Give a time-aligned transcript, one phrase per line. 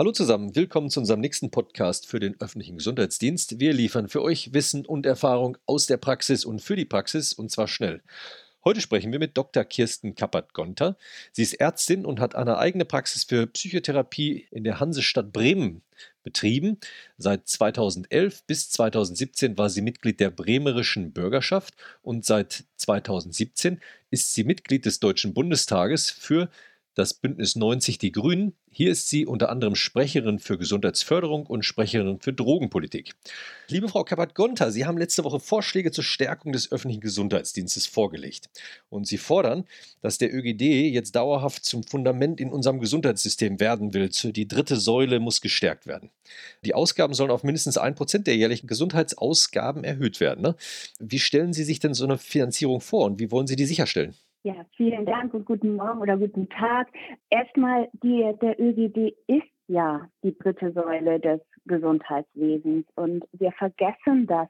[0.00, 3.60] Hallo zusammen, willkommen zu unserem nächsten Podcast für den öffentlichen Gesundheitsdienst.
[3.60, 7.50] Wir liefern für euch Wissen und Erfahrung aus der Praxis und für die Praxis und
[7.50, 8.00] zwar schnell.
[8.64, 9.62] Heute sprechen wir mit Dr.
[9.62, 10.96] Kirsten Kappert-Gonter.
[11.32, 15.82] Sie ist Ärztin und hat eine eigene Praxis für Psychotherapie in der Hansestadt Bremen
[16.22, 16.78] betrieben.
[17.18, 23.80] Seit 2011 bis 2017 war sie Mitglied der Bremerischen Bürgerschaft und seit 2017
[24.10, 26.48] ist sie Mitglied des Deutschen Bundestages für
[26.94, 28.54] das Bündnis 90 Die Grünen.
[28.72, 33.14] Hier ist sie unter anderem Sprecherin für Gesundheitsförderung und Sprecherin für Drogenpolitik.
[33.68, 38.48] Liebe Frau Kappert-Gonter, Sie haben letzte Woche Vorschläge zur Stärkung des öffentlichen Gesundheitsdienstes vorgelegt.
[38.88, 39.64] Und Sie fordern,
[40.02, 40.62] dass der ÖGD
[40.92, 44.08] jetzt dauerhaft zum Fundament in unserem Gesundheitssystem werden will.
[44.08, 46.10] Die dritte Säule muss gestärkt werden.
[46.64, 50.42] Die Ausgaben sollen auf mindestens ein Prozent der jährlichen Gesundheitsausgaben erhöht werden.
[50.42, 50.56] Ne?
[50.98, 54.14] Wie stellen Sie sich denn so eine Finanzierung vor und wie wollen Sie die sicherstellen?
[54.42, 56.88] Ja, vielen Dank und guten Morgen oder guten Tag.
[57.28, 64.48] Erstmal, die, der ÖGD ist ja die dritte Säule des Gesundheitswesens und wir vergessen das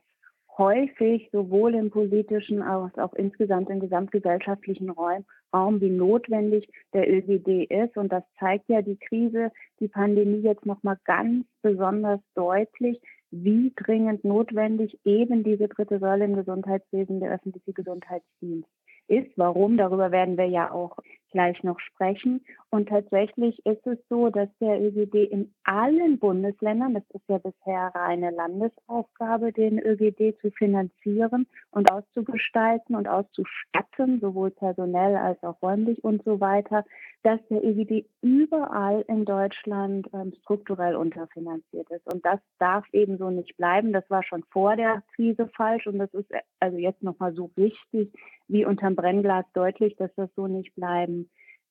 [0.57, 7.69] häufig sowohl im politischen als auch insgesamt im gesamtgesellschaftlichen Raum, Raum, wie notwendig der ÖGD
[7.69, 7.97] ist.
[7.97, 13.01] Und das zeigt ja die Krise, die Pandemie jetzt nochmal ganz besonders deutlich,
[13.33, 18.69] wie dringend notwendig eben diese dritte Säule im Gesundheitswesen, der öffentliche Gesundheitsdienst
[19.11, 19.37] ist.
[19.37, 19.77] Warum?
[19.77, 20.97] Darüber werden wir ja auch
[21.31, 22.45] gleich noch sprechen.
[22.71, 27.91] Und tatsächlich ist es so, dass der ÖGD in allen Bundesländern, das ist ja bisher
[27.95, 36.03] reine Landesaufgabe, den ÖGD zu finanzieren und auszugestalten und auszustatten, sowohl personell als auch räumlich
[36.05, 36.85] und so weiter,
[37.23, 42.13] dass der ÖGD überall in Deutschland ähm, strukturell unterfinanziert ist.
[42.13, 43.93] Und das darf eben so nicht bleiben.
[43.93, 48.13] Das war schon vor der Krise falsch und das ist also jetzt nochmal so richtig
[48.49, 51.20] wie unterm Brennglas deutlich, dass das so nicht bleiben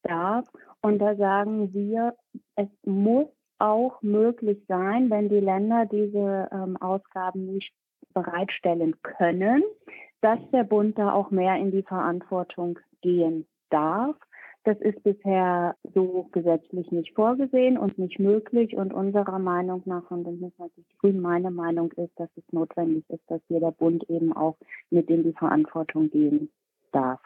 [0.03, 0.45] darf.
[0.81, 2.15] Und da sagen wir,
[2.55, 3.27] es muss
[3.59, 7.73] auch möglich sein, wenn die Länder diese ähm, Ausgaben nicht
[8.13, 9.63] bereitstellen können,
[10.21, 14.15] dass der Bund da auch mehr in die Verantwortung gehen darf.
[14.65, 18.75] Das ist bisher so gesetzlich nicht vorgesehen und nicht möglich.
[18.75, 23.03] Und unserer Meinung nach, und das ist natürlich grün meine Meinung ist, dass es notwendig
[23.09, 24.57] ist, dass hier der Bund eben auch
[24.89, 26.49] mit in die Verantwortung gehen
[26.91, 27.21] darf.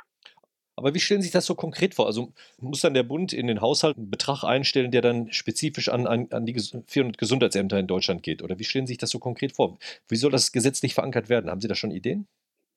[0.76, 2.08] Aber wie stellen Sie sich das so konkret vor?
[2.08, 6.08] Also muss dann der Bund in den Haushalt einen Betrag einstellen, der dann spezifisch an,
[6.08, 8.42] an, an die 400 Gesundheitsämter in Deutschland geht?
[8.42, 9.78] Oder wie stellen Sie sich das so konkret vor?
[10.08, 11.52] Wie soll das gesetzlich verankert werden?
[11.52, 12.28] Haben Sie da schon Ideen?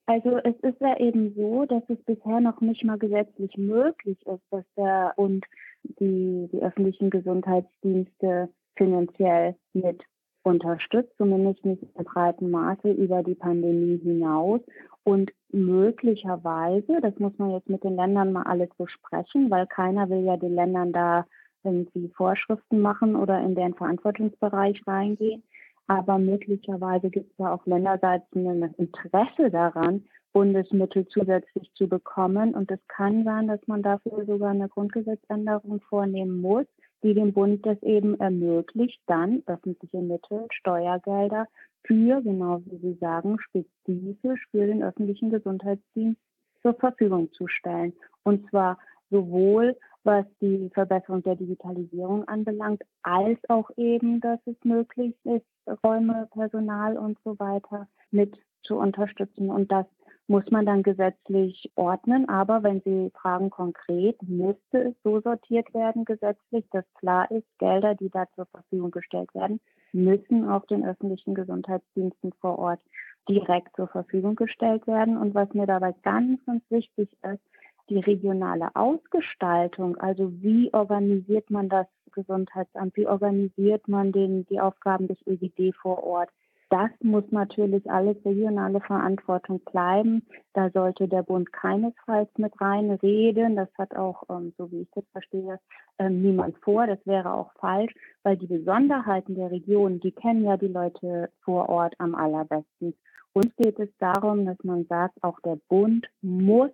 [0.07, 4.43] Also es ist ja eben so, dass es bisher noch nicht mal gesetzlich möglich ist,
[4.51, 5.45] dass der Bund
[5.83, 10.01] die, die öffentlichen Gesundheitsdienste finanziell mit
[10.47, 14.61] unterstützt, zumindest nicht in breiten Maße über die Pandemie hinaus.
[15.03, 20.25] Und möglicherweise, das muss man jetzt mit den Ländern mal alles besprechen, weil keiner will
[20.25, 21.27] ja den Ländern da
[21.65, 25.43] irgendwie Vorschriften machen oder in deren Verantwortungsbereich reingehen.
[25.89, 32.55] Aber möglicherweise gibt es ja auch länderseits ein Interesse daran, Bundesmittel zusätzlich zu bekommen.
[32.55, 36.67] Und es kann sein, dass man dafür sogar eine Grundgesetzänderung vornehmen muss,
[37.03, 41.47] die dem Bund das eben ermöglicht, dann öffentliche Mittel, Steuergelder
[41.85, 46.21] für, genau wie Sie sagen, spezifisch für den öffentlichen Gesundheitsdienst
[46.63, 47.93] zur Verfügung zu stellen.
[48.25, 48.79] Und zwar
[49.11, 55.45] sowohl was die Verbesserung der Digitalisierung anbelangt, als auch eben, dass es möglich ist,
[55.85, 59.51] Räume, Personal und so weiter mit zu unterstützen.
[59.51, 59.87] Und das
[60.29, 62.29] muss man dann gesetzlich ordnen.
[62.29, 67.95] Aber wenn Sie fragen konkret, müsste es so sortiert werden gesetzlich, dass klar ist, Gelder,
[67.95, 69.61] die da zur Verfügung gestellt werden,
[69.93, 72.81] müssen auch den öffentlichen Gesundheitsdiensten vor Ort
[73.29, 75.17] direkt zur Verfügung gestellt werden.
[75.17, 77.43] Und was mir dabei ganz, ganz wichtig ist,
[77.89, 85.07] die regionale Ausgestaltung, also wie organisiert man das Gesundheitsamt, wie organisiert man den, die Aufgaben
[85.07, 86.31] des ÖGD vor Ort,
[86.69, 90.27] das muss natürlich alles regionale Verantwortung bleiben.
[90.53, 93.57] Da sollte der Bund keinesfalls mit reinreden.
[93.57, 95.61] Das hat auch, ähm, so wie ich das verstehe,
[95.99, 96.87] ähm, niemand vor.
[96.87, 97.95] Das wäre auch falsch,
[98.25, 102.95] weil die Besonderheiten der Region, die kennen ja die Leute vor Ort am allerbesten.
[103.33, 106.71] Uns geht es darum, dass man sagt, auch der Bund muss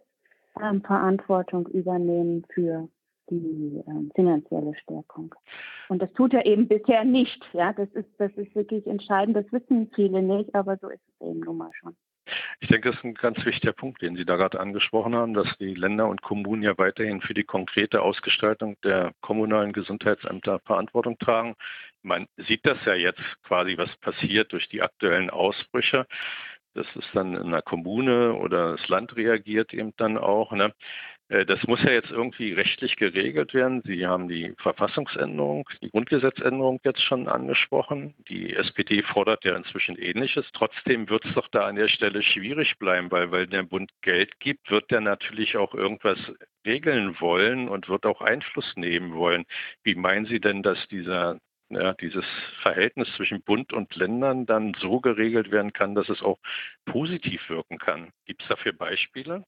[0.63, 2.89] ähm, Verantwortung übernehmen für
[3.41, 5.35] die äh, finanzielle Stärkung.
[5.89, 7.43] Und das tut er eben bisher nicht.
[7.53, 9.37] Ja, das ist, das ist wirklich entscheidend.
[9.37, 11.97] Das wissen viele nicht, aber so ist es eben nun mal schon.
[12.61, 15.49] Ich denke, das ist ein ganz wichtiger Punkt, den Sie da gerade angesprochen haben, dass
[15.59, 21.57] die Länder und Kommunen ja weiterhin für die konkrete Ausgestaltung der kommunalen Gesundheitsämter Verantwortung tragen.
[22.03, 26.07] Man sieht das ja jetzt quasi, was passiert durch die aktuellen Ausbrüche.
[26.75, 30.53] Das ist dann in einer Kommune oder das Land reagiert eben dann auch.
[30.53, 30.73] Ne?
[31.33, 33.83] Äh, das muss ja jetzt irgendwie rechtlich geregelt werden.
[33.85, 38.15] Sie haben die Verfassungsänderung, die Grundgesetzänderung jetzt schon angesprochen.
[38.29, 40.47] Die SPD fordert ja inzwischen Ähnliches.
[40.53, 44.39] Trotzdem wird es doch da an der Stelle schwierig bleiben, weil, weil der Bund Geld
[44.41, 46.19] gibt, wird der natürlich auch irgendwas
[46.67, 49.45] regeln wollen und wird auch Einfluss nehmen wollen.
[49.85, 51.39] Wie meinen Sie denn, dass dieser
[51.71, 52.27] ja, dieses
[52.61, 56.39] Verhältnis zwischen Bund und Ländern dann so geregelt werden kann, dass es auch
[56.85, 58.11] positiv wirken kann.
[58.27, 59.45] Gibt es dafür Beispiele?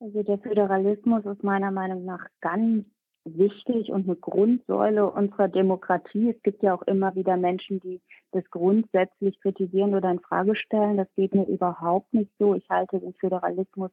[0.00, 2.86] Also der Föderalismus ist meiner Meinung nach ganz
[3.24, 6.30] wichtig und eine Grundsäule unserer Demokratie.
[6.30, 8.00] Es gibt ja auch immer wieder Menschen, die
[8.32, 10.96] das grundsätzlich kritisieren oder in Frage stellen.
[10.96, 12.54] Das geht mir überhaupt nicht so.
[12.54, 13.90] Ich halte den Föderalismus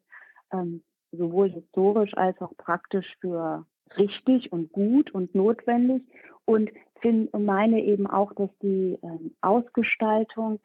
[0.54, 3.66] ähm, sowohl historisch als auch praktisch für
[3.98, 6.04] richtig und gut und notwendig
[6.46, 6.72] und
[7.34, 10.60] meine eben auch, dass die ähm, Ausgestaltung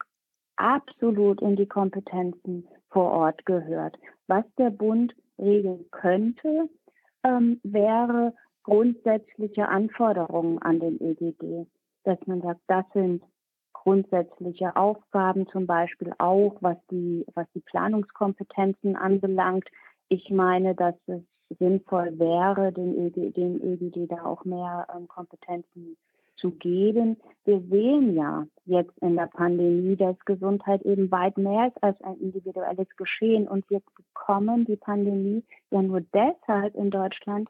[0.55, 3.97] absolut in die Kompetenzen vor Ort gehört.
[4.27, 6.69] Was der Bund regeln könnte,
[7.23, 8.33] ähm, wäre
[8.63, 11.67] grundsätzliche Anforderungen an den ÖGD,
[12.03, 13.23] dass man sagt, das sind
[13.73, 19.67] grundsätzliche Aufgaben, zum Beispiel auch was die, was die Planungskompetenzen anbelangt.
[20.09, 21.21] Ich meine, dass es
[21.57, 25.97] sinnvoll wäre, den ÖGD, den ÖGD da auch mehr ähm, Kompetenzen
[26.41, 27.17] zu geben.
[27.45, 32.17] Wir sehen ja jetzt in der Pandemie, dass Gesundheit eben weit mehr ist als ein
[32.19, 33.47] individuelles Geschehen.
[33.47, 37.49] Und wir bekommen die Pandemie ja nur deshalb in Deutschland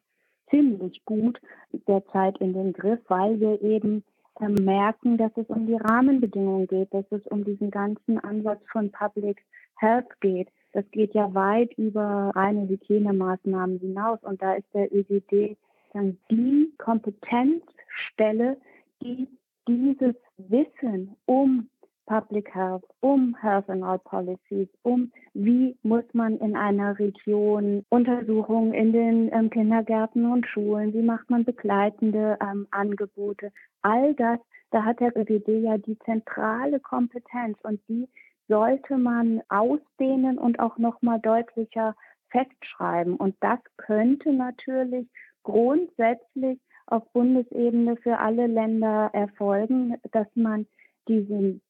[0.50, 1.40] ziemlich gut
[1.88, 4.04] derzeit in den Griff, weil wir eben
[4.40, 8.92] äh, merken, dass es um die Rahmenbedingungen geht, dass es um diesen ganzen Ansatz von
[8.92, 9.42] Public
[9.78, 10.50] Health geht.
[10.74, 14.20] Das geht ja weit über reine Hygienemaßnahmen hinaus.
[14.24, 15.58] Und da ist der ÖGD
[15.94, 18.58] dann die Kompetenzstelle,
[19.01, 19.27] die
[19.68, 21.69] dieses Wissen um
[22.07, 28.74] Public Health, um Health and All Policies, um wie muss man in einer Region Untersuchungen
[28.74, 33.51] in den ähm, Kindergärten und Schulen, wie macht man begleitende ähm, Angebote,
[33.81, 34.39] all das,
[34.71, 38.09] da hat der ÖGD ja die zentrale Kompetenz und die
[38.47, 41.95] sollte man ausdehnen und auch nochmal deutlicher
[42.30, 43.15] festschreiben.
[43.15, 45.07] Und das könnte natürlich
[45.44, 46.59] grundsätzlich
[46.92, 50.68] auf Bundesebene für alle Länder erfolgen, dass man
[51.08, 51.62] diesen,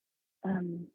[0.43, 0.89] ähm,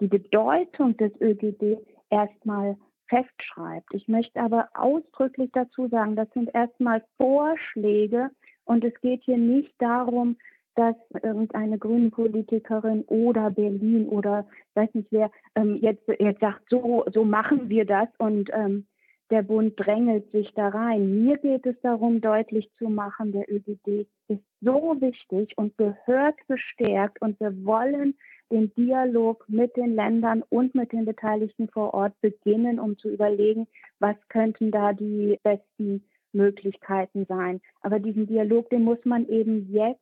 [0.00, 1.78] die Bedeutung des ÖGD
[2.10, 2.76] erstmal
[3.08, 3.92] festschreibt.
[3.92, 8.30] Ich möchte aber ausdrücklich dazu sagen, das sind erstmal Vorschläge
[8.64, 10.36] und es geht hier nicht darum,
[10.74, 17.04] dass irgendeine grüne Politikerin oder Berlin oder weiß nicht wer ähm, jetzt, jetzt sagt, so,
[17.12, 18.86] so machen wir das und ähm,
[19.32, 21.24] der Bund drängelt sich da rein.
[21.24, 27.20] Mir geht es darum, deutlich zu machen, der ÖGD ist so wichtig und gehört gestärkt
[27.22, 28.14] und wir wollen
[28.50, 33.66] den Dialog mit den Ländern und mit den Beteiligten vor Ort beginnen, um zu überlegen,
[34.00, 36.04] was könnten da die besten
[36.34, 37.62] Möglichkeiten sein.
[37.80, 39.98] Aber diesen Dialog, den muss man eben jetzt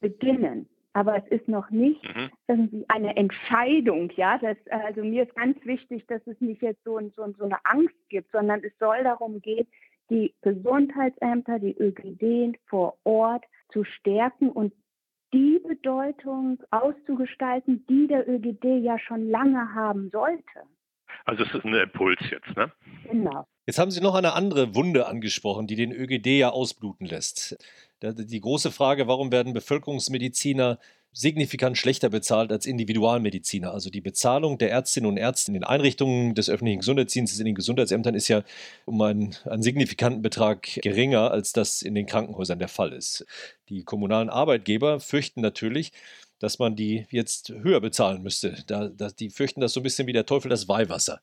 [0.00, 0.66] beginnen.
[0.94, 2.30] Aber es ist noch nicht mhm.
[2.48, 4.38] irgendwie eine Entscheidung, ja.
[4.38, 7.96] Das, also mir ist ganz wichtig, dass es nicht jetzt so, so, so eine Angst
[8.08, 9.66] gibt, sondern es soll darum gehen,
[10.10, 14.74] die Gesundheitsämter, die ÖGD vor Ort zu stärken und
[15.32, 20.66] die Bedeutung auszugestalten, die der ÖGD ja schon lange haben sollte.
[21.24, 22.72] Also es ist ein Impuls jetzt, ne?
[23.10, 23.46] Genau.
[23.66, 27.56] Jetzt haben Sie noch eine andere Wunde angesprochen, die den ÖGD ja ausbluten lässt.
[28.02, 30.78] Die große Frage, warum werden Bevölkerungsmediziner
[31.12, 33.72] signifikant schlechter bezahlt als Individualmediziner.
[33.72, 37.54] Also die Bezahlung der Ärztinnen und Ärzte in den Einrichtungen des öffentlichen Gesundheitsdienstes, in den
[37.54, 38.42] Gesundheitsämtern ist ja
[38.86, 43.26] um einen, einen signifikanten Betrag geringer, als das in den Krankenhäusern der Fall ist.
[43.68, 45.92] Die kommunalen Arbeitgeber fürchten natürlich,
[46.42, 48.56] dass man die jetzt höher bezahlen müsste.
[48.66, 51.20] Da, da, die fürchten das so ein bisschen wie der Teufel das Weihwasser.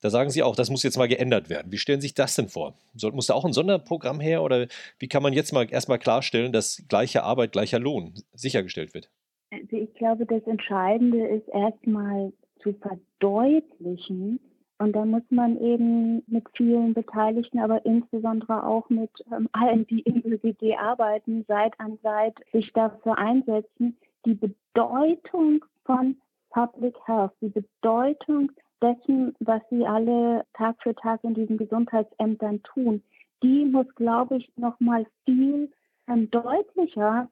[0.00, 1.70] Da sagen sie auch, das muss jetzt mal geändert werden.
[1.70, 2.74] Wie stellen Sie sich das denn vor?
[2.94, 4.66] Soll, muss da auch ein Sonderprogramm her oder
[4.98, 9.10] wie kann man jetzt mal erstmal klarstellen, dass gleiche Arbeit, gleicher Lohn sichergestellt wird?
[9.50, 14.40] Also ich glaube, das Entscheidende ist erstmal zu verdeutlichen,
[14.82, 20.00] und da muss man eben mit vielen Beteiligten, aber insbesondere auch mit ähm, allen, die
[20.00, 26.16] im ÖGD arbeiten, Seit an Seit sich dafür einsetzen, die Bedeutung von
[26.50, 28.52] Public Health, die Bedeutung
[28.82, 33.02] dessen, was sie alle Tag für Tag in diesen Gesundheitsämtern tun,
[33.42, 35.70] die muss, glaube ich, noch mal viel
[36.08, 37.28] ähm, deutlicher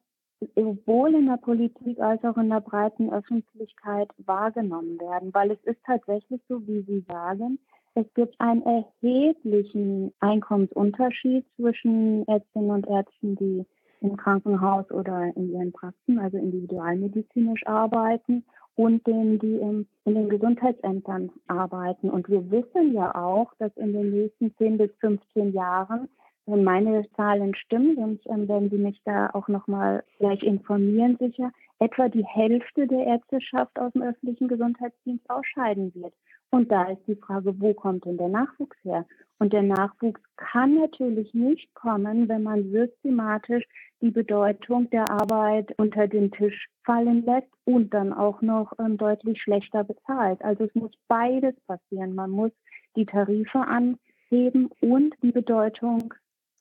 [0.57, 5.81] sowohl in der Politik als auch in der breiten Öffentlichkeit wahrgenommen werden, weil es ist
[5.85, 7.59] tatsächlich so, wie Sie sagen,
[7.95, 13.67] es gibt einen erheblichen Einkommensunterschied zwischen Ärztinnen und Ärzten, die
[14.01, 18.45] im Krankenhaus oder in ihren Praxen, also individualmedizinisch arbeiten
[18.77, 22.09] und denen, die im, in den Gesundheitsämtern arbeiten.
[22.09, 26.09] Und wir wissen ja auch, dass in den nächsten 10 bis 15 Jahren
[26.51, 31.53] wenn meine Zahlen stimmen, sonst ähm, werden Sie mich da auch nochmal gleich informieren sicher,
[31.79, 36.13] etwa die Hälfte der Ärzteschaft aus dem öffentlichen Gesundheitsdienst ausscheiden wird.
[36.51, 39.07] Und da ist die Frage, wo kommt denn der Nachwuchs her?
[39.39, 43.65] Und der Nachwuchs kann natürlich nicht kommen, wenn man systematisch
[44.03, 49.41] die Bedeutung der Arbeit unter den Tisch fallen lässt und dann auch noch ähm, deutlich
[49.41, 50.43] schlechter bezahlt.
[50.43, 52.15] Also es muss beides passieren.
[52.15, 52.53] Man muss
[52.97, 56.13] die Tarife anheben und die Bedeutung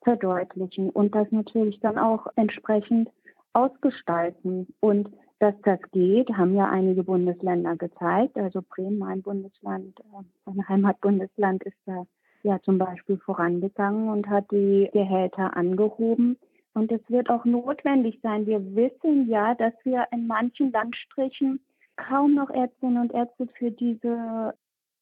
[0.04, 3.10] verdeutlichen und das natürlich dann auch entsprechend
[3.54, 4.68] ausgestalten.
[4.80, 8.38] Und dass das geht, haben ja einige Bundesländer gezeigt.
[8.38, 12.06] Also Bremen, mein Bundesland, äh, mein Heimatbundesland ist da
[12.44, 16.38] ja zum Beispiel vorangegangen und hat die Gehälter angehoben.
[16.74, 18.46] Und es wird auch notwendig sein.
[18.46, 21.60] Wir wissen ja, dass wir in manchen Landstrichen
[21.96, 24.54] kaum noch Ärztinnen und Ärzte für diese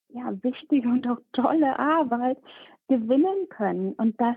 [0.10, 2.38] ja, wichtige und auch tolle Arbeit
[2.88, 3.94] gewinnen können.
[3.94, 4.36] Und das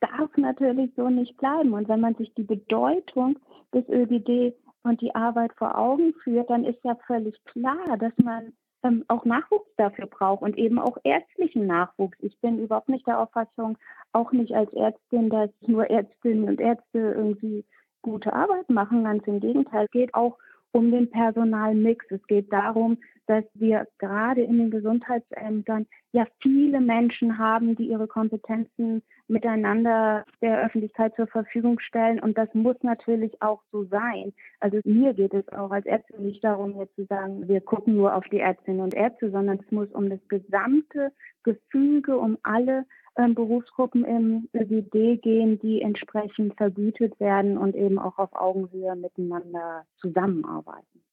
[0.00, 1.72] darf natürlich so nicht bleiben.
[1.72, 3.38] Und wenn man sich die Bedeutung
[3.72, 8.52] des ÖGD und die Arbeit vor Augen führt, dann ist ja völlig klar, dass man
[8.84, 12.18] ähm, auch Nachwuchs dafür braucht und eben auch ärztlichen Nachwuchs.
[12.20, 13.78] Ich bin überhaupt nicht der Auffassung,
[14.12, 17.64] auch nicht als Ärztin, dass nur Ärztinnen und Ärzte irgendwie
[18.02, 19.04] gute Arbeit machen.
[19.04, 20.38] Ganz im Gegenteil, geht auch
[20.74, 22.04] um den Personalmix.
[22.10, 28.06] Es geht darum, dass wir gerade in den Gesundheitsämtern ja viele Menschen haben, die ihre
[28.06, 32.20] Kompetenzen miteinander der Öffentlichkeit zur Verfügung stellen.
[32.20, 34.34] Und das muss natürlich auch so sein.
[34.60, 38.14] Also mir geht es auch als Ärztin nicht darum, jetzt zu sagen, wir gucken nur
[38.14, 41.12] auf die Ärztinnen und Ärzte, sondern es muss um das gesamte
[41.44, 42.84] Gefüge, um alle
[43.16, 49.86] ähm, Berufsgruppen im ÖGD gehen, die entsprechend vergütet werden und eben auch auf Augenhöhe miteinander
[50.00, 51.04] zusammenarbeiten.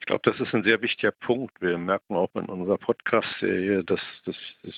[0.00, 1.60] Ich glaube, das ist ein sehr wichtiger Punkt.
[1.60, 4.36] Wir merken auch in unserer Podcast-Serie, dass das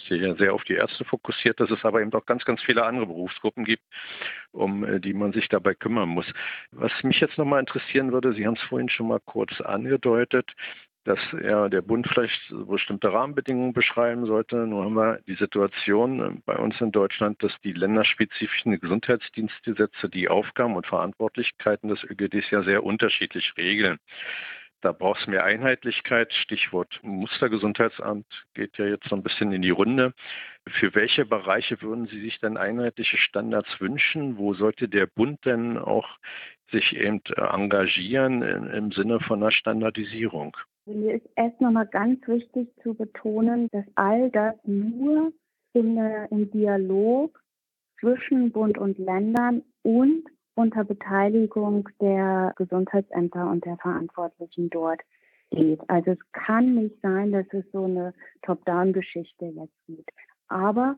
[0.09, 3.65] sehr auf die Ärzte fokussiert, dass es aber eben auch ganz, ganz viele andere Berufsgruppen
[3.65, 3.83] gibt,
[4.53, 6.27] um äh, die man sich dabei kümmern muss.
[6.71, 10.51] Was mich jetzt nochmal interessieren würde, Sie haben es vorhin schon mal kurz angedeutet,
[11.05, 14.57] dass ja, der Bund vielleicht bestimmte Rahmenbedingungen beschreiben sollte.
[14.67, 20.29] Nur haben wir die Situation äh, bei uns in Deutschland, dass die länderspezifischen Gesundheitsdienstgesetze die
[20.29, 23.99] Aufgaben und Verantwortlichkeiten des ÖGDs ja sehr unterschiedlich regeln.
[24.81, 26.33] Da braucht es mehr Einheitlichkeit.
[26.33, 30.13] Stichwort Mustergesundheitsamt geht ja jetzt so ein bisschen in die Runde.
[30.69, 34.39] Für welche Bereiche würden Sie sich denn einheitliche Standards wünschen?
[34.39, 36.09] Wo sollte der Bund denn auch
[36.73, 40.57] sich eben engagieren im Sinne von einer Standardisierung?
[40.87, 45.33] Mir ist erst nochmal ganz wichtig zu betonen, dass all das nur
[45.75, 45.97] in,
[46.31, 47.41] im Dialog
[48.01, 50.25] zwischen Bund und Ländern und
[50.55, 55.01] unter Beteiligung der Gesundheitsämter und der Verantwortlichen dort
[55.51, 55.81] geht.
[55.89, 58.13] Also es kann nicht sein, dass es so eine
[58.43, 60.11] Top-Down-Geschichte jetzt gibt.
[60.49, 60.97] Aber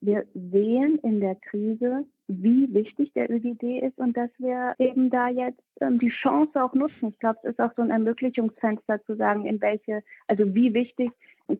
[0.00, 5.28] wir sehen in der Krise, wie wichtig der ÖGD ist und dass wir eben da
[5.28, 7.08] jetzt ähm, die Chance auch nutzen.
[7.08, 11.10] Ich glaube, es ist auch so ein Ermöglichungsfenster zu sagen, in welche, also wie wichtig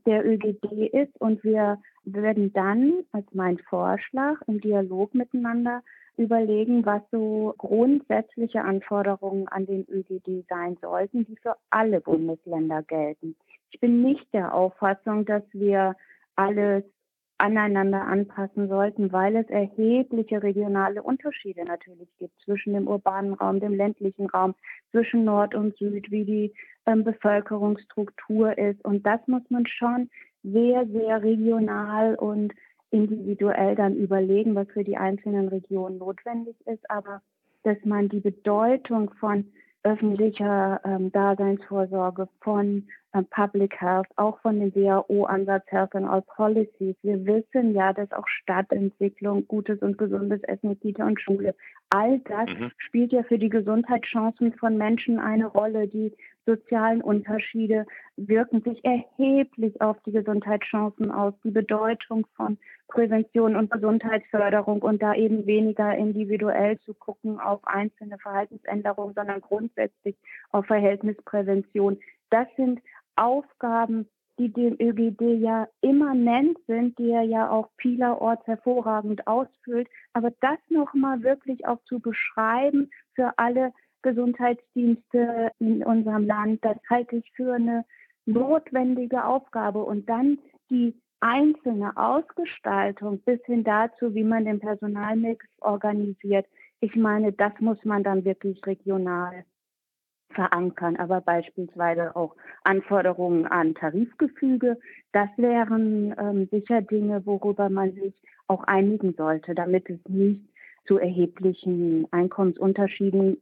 [0.07, 5.83] der ÖGD ist und wir werden dann als mein Vorschlag im Dialog miteinander
[6.17, 13.37] überlegen, was so grundsätzliche Anforderungen an den ÖGD sein sollten, die für alle Bundesländer gelten.
[13.71, 15.97] Ich bin nicht der Auffassung, dass wir
[16.37, 16.85] alles
[17.39, 23.75] aneinander anpassen sollten, weil es erhebliche regionale Unterschiede natürlich gibt zwischen dem urbanen Raum, dem
[23.75, 24.55] ländlichen Raum,
[24.91, 26.55] zwischen Nord und Süd, wie die
[26.87, 28.85] ähm, Bevölkerungsstruktur ist.
[28.85, 30.11] Und das muss man schon
[30.43, 32.53] sehr, sehr regional und
[32.91, 37.23] individuell dann überlegen, was für die einzelnen Regionen notwendig ist, aber
[37.65, 39.51] dass man die Bedeutung von
[39.83, 42.87] öffentlicher ähm, Daseinsvorsorge, von
[43.23, 46.97] Public Health, auch von dem WHO-Ansatz Health and All Policies.
[47.03, 51.55] Wir wissen ja, dass auch Stadtentwicklung, gutes und gesundes Essen, Kita und Schule,
[51.91, 52.73] all das mhm.
[52.79, 55.87] spielt ja für die Gesundheitschancen von Menschen eine Rolle.
[55.87, 56.13] Die
[56.47, 61.35] sozialen Unterschiede wirken sich erheblich auf die Gesundheitschancen aus.
[61.45, 68.19] Die Bedeutung von Prävention und Gesundheitsförderung und da eben weniger individuell zu gucken auf einzelne
[68.19, 70.17] Verhaltensänderungen, sondern grundsätzlich
[70.51, 71.99] auf Verhältnisprävention.
[72.31, 72.81] Das sind
[73.17, 79.89] Aufgaben, die dem ÖGD ja immanent sind, die er ja auch vielerorts hervorragend ausfüllt.
[80.13, 87.17] Aber das nochmal wirklich auch zu beschreiben für alle Gesundheitsdienste in unserem Land, das halte
[87.17, 87.85] ich für eine
[88.27, 89.83] notwendige Aufgabe.
[89.83, 90.39] Und dann
[90.71, 96.47] die einzelne Ausgestaltung bis hin dazu, wie man den Personalmix organisiert.
[96.81, 99.45] Ich meine, das muss man dann wirklich regional
[100.35, 104.79] verankern, aber beispielsweise auch Anforderungen an Tarifgefüge.
[105.13, 108.15] Das wären ähm, sicher Dinge, worüber man sich
[108.47, 110.41] auch einigen sollte, damit es nicht
[110.87, 113.41] zu erheblichen Einkommensunterschieden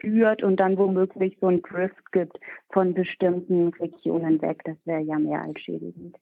[0.00, 2.38] führt und dann womöglich so ein Drift gibt
[2.70, 4.62] von bestimmten Regionen weg.
[4.64, 6.16] Das wäre ja mehr als schädigend.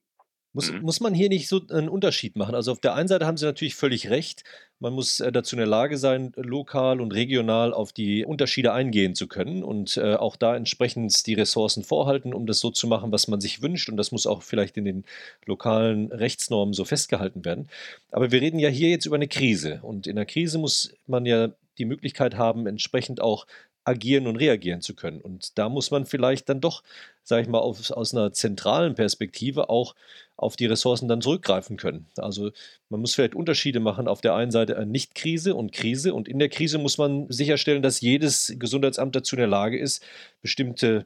[0.53, 0.81] Muss, mhm.
[0.81, 2.55] muss man hier nicht so einen Unterschied machen?
[2.55, 4.43] Also auf der einen Seite haben Sie natürlich völlig recht.
[4.79, 9.15] Man muss äh, dazu in der Lage sein, lokal und regional auf die Unterschiede eingehen
[9.15, 13.11] zu können und äh, auch da entsprechend die Ressourcen vorhalten, um das so zu machen,
[13.11, 13.89] was man sich wünscht.
[13.89, 15.05] Und das muss auch vielleicht in den
[15.45, 17.69] lokalen Rechtsnormen so festgehalten werden.
[18.11, 19.79] Aber wir reden ja hier jetzt über eine Krise.
[19.83, 23.47] Und in der Krise muss man ja die Möglichkeit haben, entsprechend auch
[23.83, 25.21] agieren und reagieren zu können.
[25.21, 26.83] Und da muss man vielleicht dann doch,
[27.23, 29.95] sage ich mal, auf, aus einer zentralen Perspektive auch
[30.41, 32.07] auf die Ressourcen dann zurückgreifen können.
[32.17, 32.51] Also
[32.89, 34.07] man muss vielleicht Unterschiede machen.
[34.07, 36.13] Auf der einen Seite eine Nicht-Krise und Krise.
[36.13, 40.03] Und in der Krise muss man sicherstellen, dass jedes Gesundheitsamt dazu in der Lage ist,
[40.41, 41.05] bestimmte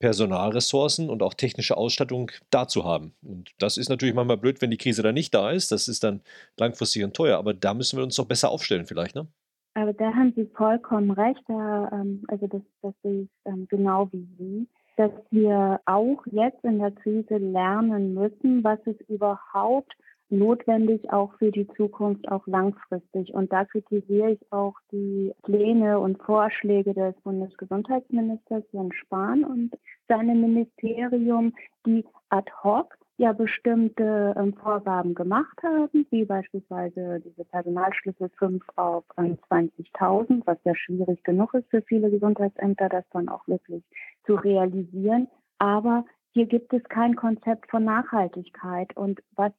[0.00, 3.14] Personalressourcen und auch technische Ausstattung da zu haben.
[3.22, 5.72] Und das ist natürlich manchmal blöd, wenn die Krise dann nicht da ist.
[5.72, 6.20] Das ist dann
[6.58, 7.38] langfristig und teuer.
[7.38, 9.26] Aber da müssen wir uns doch besser aufstellen vielleicht, ne?
[9.74, 14.28] Aber da haben Sie vollkommen recht, da, ähm, also das, das ist ähm, genau wie
[14.38, 19.92] Sie, dass wir auch jetzt in der Krise lernen müssen, was ist überhaupt
[20.30, 23.32] notwendig auch für die Zukunft, auch langfristig.
[23.34, 29.72] Und da kritisiere ich auch die Pläne und Vorschläge des Bundesgesundheitsministers Jens Spahn und
[30.08, 31.54] seinem Ministerium,
[31.86, 39.04] die ad hoc ja bestimmte ähm, Vorgaben gemacht haben, wie beispielsweise diese Personalschlüssel 5 auf
[39.16, 43.84] 20.000, was ja schwierig genug ist für viele Gesundheitsämter, das dann auch wirklich
[44.26, 45.28] zu realisieren.
[45.58, 49.52] Aber hier gibt es kein Konzept von Nachhaltigkeit und was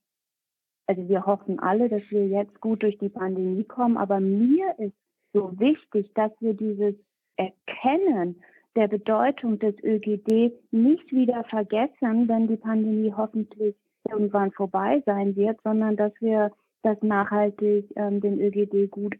[0.88, 4.94] also wir hoffen alle, dass wir jetzt gut durch die Pandemie kommen, aber mir ist
[5.34, 6.96] so wichtig, dass wir dieses
[7.38, 8.42] Erkennen
[8.76, 13.76] der Bedeutung des ÖGD nicht wieder vergessen, wenn die Pandemie hoffentlich
[14.08, 16.52] irgendwann vorbei sein wird, sondern dass wir
[16.84, 19.16] das nachhaltig ähm, den ÖGD gut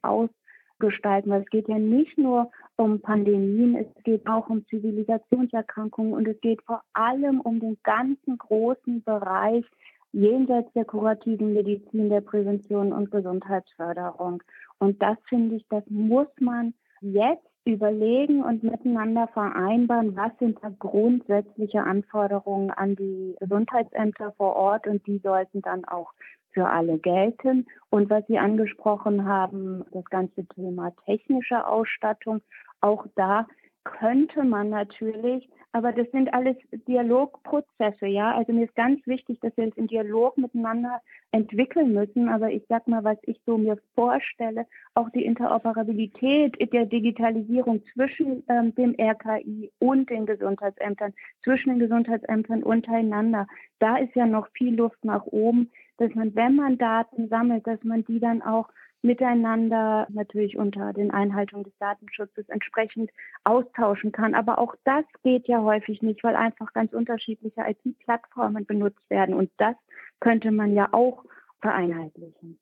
[0.76, 1.32] ausgestalten.
[1.32, 6.40] Weil es geht ja nicht nur um Pandemien, es geht auch um Zivilisationserkrankungen und es
[6.42, 9.66] geht vor allem um den ganzen großen Bereich
[10.12, 14.42] jenseits der kurativen Medizin, der Prävention und Gesundheitsförderung.
[14.80, 20.72] Und das finde ich, das muss man jetzt überlegen und miteinander vereinbaren, was sind da
[20.80, 26.14] grundsätzliche Anforderungen an die Gesundheitsämter vor Ort und die sollten dann auch
[26.52, 27.68] für alle gelten.
[27.90, 32.42] Und was Sie angesprochen haben, das ganze Thema technische Ausstattung,
[32.82, 33.48] auch da
[33.86, 36.56] könnte man natürlich aber das sind alles
[36.88, 38.34] Dialogprozesse, ja.
[38.34, 41.02] Also mir ist ganz wichtig, dass wir uns im Dialog miteinander
[41.34, 42.30] entwickeln müssen.
[42.30, 48.46] Aber ich sag mal, was ich so mir vorstelle, auch die Interoperabilität der Digitalisierung zwischen
[48.48, 53.46] ähm, dem RKI und den Gesundheitsämtern, zwischen den Gesundheitsämtern untereinander.
[53.80, 57.84] Da ist ja noch viel Luft nach oben, dass man, wenn man Daten sammelt, dass
[57.84, 58.70] man die dann auch
[59.06, 63.12] miteinander natürlich unter den Einhaltungen des Datenschutzes entsprechend
[63.44, 64.34] austauschen kann.
[64.34, 69.36] Aber auch das geht ja häufig nicht, weil einfach ganz unterschiedliche IT-Plattformen benutzt werden.
[69.36, 69.76] Und das
[70.20, 71.24] könnte man ja auch
[71.62, 72.60] vereinheitlichen.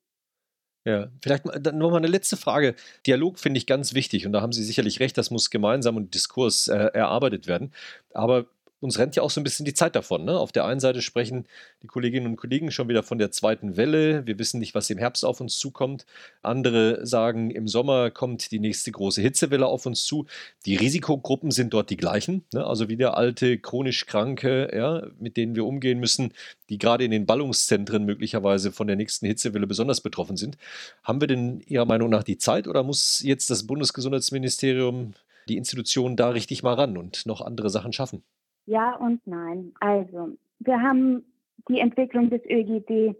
[0.86, 2.74] Ja, vielleicht dann nochmal eine letzte Frage.
[3.06, 6.14] Dialog finde ich ganz wichtig und da haben Sie sicherlich recht, das muss gemeinsam und
[6.14, 7.72] Diskurs äh, erarbeitet werden.
[8.12, 8.44] Aber
[8.84, 10.24] uns rennt ja auch so ein bisschen die Zeit davon.
[10.24, 10.38] Ne?
[10.38, 11.46] Auf der einen Seite sprechen
[11.82, 14.26] die Kolleginnen und Kollegen schon wieder von der zweiten Welle.
[14.26, 16.04] Wir wissen nicht, was im Herbst auf uns zukommt.
[16.42, 20.26] Andere sagen, im Sommer kommt die nächste große Hitzewelle auf uns zu.
[20.66, 22.44] Die Risikogruppen sind dort die gleichen.
[22.52, 22.64] Ne?
[22.66, 26.34] Also wieder alte, chronisch Kranke, ja, mit denen wir umgehen müssen,
[26.68, 30.58] die gerade in den Ballungszentren möglicherweise von der nächsten Hitzewelle besonders betroffen sind.
[31.02, 35.14] Haben wir denn Ihrer Meinung nach die Zeit oder muss jetzt das Bundesgesundheitsministerium
[35.48, 38.22] die Institutionen da richtig mal ran und noch andere Sachen schaffen?
[38.66, 39.72] Ja und nein.
[39.80, 41.24] Also, wir haben
[41.68, 43.16] die Entwicklung des ÖGD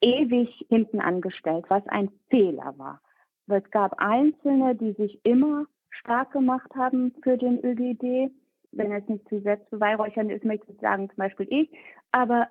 [0.00, 3.00] ewig hinten angestellt, was ein Fehler war.
[3.46, 8.32] Es gab Einzelne, die sich immer stark gemacht haben für den ÖGD.
[8.72, 11.70] Wenn es nicht zu selbstbeweihräuchern ist, möchte ich sagen, zum Beispiel ich.
[12.12, 12.48] Aber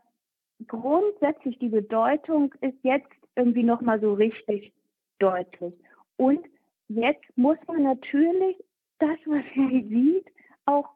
[0.67, 4.73] grundsätzlich die Bedeutung ist jetzt irgendwie nochmal so richtig
[5.19, 5.73] deutlich.
[6.17, 6.45] Und
[6.87, 8.57] jetzt muss man natürlich
[8.99, 10.27] das, was man sieht,
[10.65, 10.89] auch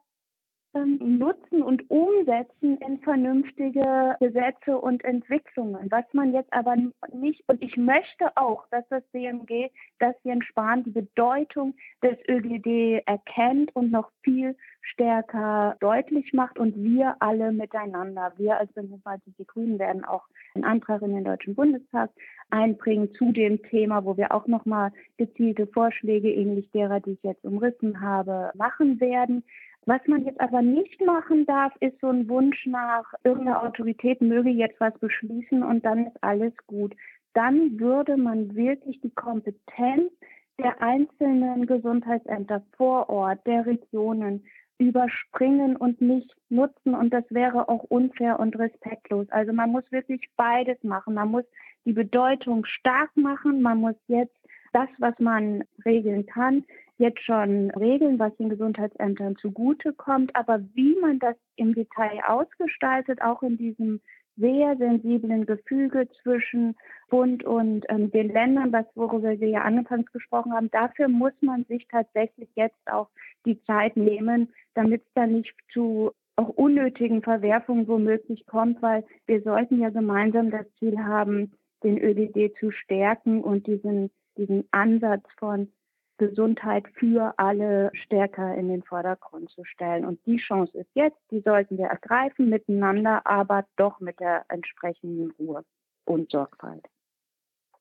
[0.86, 5.90] nutzen und umsetzen in vernünftige Gesetze und Entwicklungen.
[5.90, 6.76] Was man jetzt aber
[7.12, 13.02] nicht, und ich möchte auch, dass das BMG, dass Jens Spahn die Bedeutung des ÖGD
[13.06, 19.46] erkennt und noch viel stärker deutlich macht und wir alle miteinander, wir als Bündnispartei Die
[19.46, 22.10] Grünen werden auch einen Antrag in den Deutschen Bundestag
[22.50, 27.44] einbringen zu dem Thema, wo wir auch nochmal gezielte Vorschläge ähnlich derer, die ich jetzt
[27.44, 29.44] umrissen habe, machen werden.
[29.88, 34.50] Was man jetzt aber nicht machen darf, ist so ein Wunsch nach, irgendeine Autorität möge
[34.50, 36.94] jetzt was beschließen und dann ist alles gut.
[37.32, 40.12] dann würde man wirklich die Kompetenz
[40.58, 44.44] der einzelnen Gesundheitsämter vor Ort, der Regionen
[44.76, 46.94] überspringen und nicht nutzen.
[46.94, 49.26] Und das wäre auch unfair und respektlos.
[49.30, 51.14] Also man muss wirklich beides machen.
[51.14, 51.44] Man muss
[51.86, 53.62] die Bedeutung stark machen.
[53.62, 54.36] Man muss jetzt
[54.72, 56.64] das, was man regeln kann,
[56.98, 60.34] jetzt schon regeln, was den Gesundheitsämtern zugutekommt.
[60.34, 64.00] Aber wie man das im Detail ausgestaltet, auch in diesem
[64.36, 66.76] sehr sensiblen Gefüge zwischen
[67.10, 70.70] Bund und ähm, den Ländern, was worüber wir ja anfangs gesprochen haben.
[70.70, 73.08] Dafür muss man sich tatsächlich jetzt auch
[73.44, 79.42] die Zeit nehmen, damit es da nicht zu auch unnötigen Verwerfungen womöglich kommt, weil wir
[79.42, 85.72] sollten ja gemeinsam das Ziel haben, den ÖDD zu stärken und diesen, diesen Ansatz von
[86.18, 90.04] Gesundheit für alle stärker in den Vordergrund zu stellen.
[90.04, 95.30] Und die Chance ist jetzt, die sollten wir ergreifen miteinander, aber doch mit der entsprechenden
[95.38, 95.64] Ruhe
[96.04, 96.84] und Sorgfalt.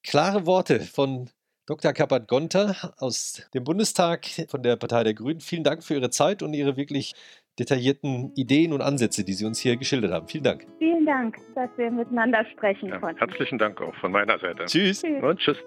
[0.03, 1.29] Klare Worte von
[1.65, 1.91] Dr.
[1.91, 5.41] Kappert-Gonter aus dem Bundestag von der Partei der Grünen.
[5.41, 7.13] Vielen Dank für Ihre Zeit und Ihre wirklich
[7.59, 10.27] detaillierten Ideen und Ansätze, die Sie uns hier geschildert haben.
[10.27, 10.65] Vielen Dank.
[10.77, 13.17] Vielen Dank, dass wir miteinander sprechen ja, konnten.
[13.17, 14.65] Herzlichen Dank auch von meiner Seite.
[14.65, 15.01] Tschüss.
[15.01, 15.23] tschüss.
[15.23, 15.57] Und tschüss.